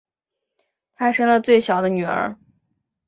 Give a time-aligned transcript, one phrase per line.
[0.95, 2.35] 她生了最小的女儿